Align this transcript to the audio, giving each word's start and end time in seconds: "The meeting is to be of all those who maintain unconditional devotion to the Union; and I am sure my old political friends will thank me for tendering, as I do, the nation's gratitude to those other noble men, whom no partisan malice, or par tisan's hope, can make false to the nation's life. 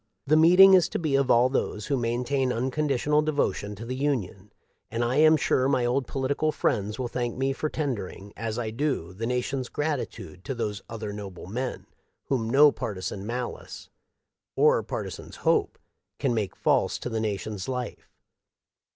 "The 0.25 0.35
meeting 0.35 0.73
is 0.73 0.89
to 0.89 0.97
be 0.97 1.13
of 1.15 1.29
all 1.29 1.47
those 1.47 1.85
who 1.85 1.95
maintain 1.95 2.51
unconditional 2.51 3.21
devotion 3.21 3.75
to 3.75 3.85
the 3.85 3.93
Union; 3.95 4.51
and 4.89 5.03
I 5.05 5.17
am 5.17 5.37
sure 5.37 5.69
my 5.69 5.85
old 5.85 6.07
political 6.07 6.51
friends 6.51 6.97
will 6.97 7.07
thank 7.07 7.37
me 7.37 7.53
for 7.53 7.69
tendering, 7.69 8.33
as 8.35 8.57
I 8.57 8.71
do, 8.71 9.13
the 9.13 9.27
nation's 9.27 9.69
gratitude 9.69 10.43
to 10.45 10.55
those 10.55 10.81
other 10.89 11.13
noble 11.13 11.45
men, 11.45 11.85
whom 12.29 12.49
no 12.49 12.71
partisan 12.71 13.27
malice, 13.27 13.91
or 14.55 14.81
par 14.81 15.03
tisan's 15.03 15.35
hope, 15.35 15.77
can 16.17 16.33
make 16.33 16.55
false 16.55 16.97
to 16.97 17.07
the 17.07 17.19
nation's 17.19 17.69
life. 17.69 18.09